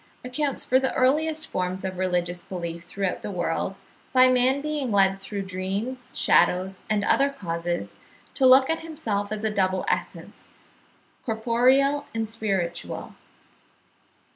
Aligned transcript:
535), 0.25 0.33
accounts 0.33 0.63
for 0.65 0.79
the 0.79 0.93
earliest 0.95 1.45
forms 1.45 1.85
of 1.85 1.99
religious 1.99 2.41
belief 2.41 2.85
throughout 2.85 3.21
the 3.21 3.29
world, 3.29 3.77
by 4.13 4.27
man 4.27 4.59
being 4.59 4.91
led 4.91 5.19
through 5.19 5.43
dreams, 5.43 6.17
shadows, 6.17 6.79
and 6.89 7.05
other 7.05 7.29
causes, 7.29 7.93
to 8.33 8.47
look 8.47 8.67
at 8.67 8.79
himself 8.81 9.31
as 9.31 9.43
a 9.43 9.51
double 9.53 9.85
essence, 9.87 10.49
corporeal 11.23 12.07
and 12.15 12.27
spiritual. 12.27 13.13